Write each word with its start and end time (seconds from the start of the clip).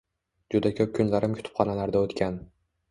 Juda 0.55 0.71
koʻp 0.79 0.95
kunlarim 1.01 1.39
kutubxonalarda 1.41 2.05
oʻtgan. 2.09 2.45